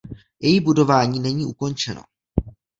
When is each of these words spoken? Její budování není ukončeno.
Její 0.39 0.59
budování 0.59 1.19
není 1.19 1.45
ukončeno. 1.45 2.03